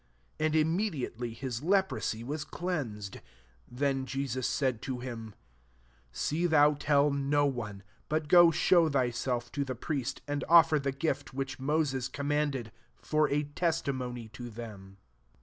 And 0.39 0.55
immediately 0.55 1.31
his 1.31 1.61
le* 1.61 1.83
prosy 1.83 2.23
ws^ 2.25 2.43
cleansed. 2.49 3.17
4 3.17 3.21
Then 3.69 4.05
Je 4.07 4.25
sus 4.25 4.47
said 4.47 4.81
to 4.81 4.97
him, 4.97 5.35
<< 5.73 5.85
See 6.11 6.47
thou 6.47 6.73
tell 6.73 7.11
no 7.11 7.45
one; 7.45 7.83
but 8.09 8.27
go 8.27 8.49
show 8.49 8.89
thyself 8.89 9.51
ta 9.51 9.61
the 9.63 9.75
priest, 9.75 10.23
and 10.27 10.43
offer 10.49 10.79
the 10.79 10.91
gift 10.91 11.35
which 11.35 11.59
Moses 11.59 12.07
commanded; 12.07 12.71
for 12.99 13.29
a 13.29 13.43
testimony 13.43 14.27
to 14.29 14.49
them.' 14.49 14.97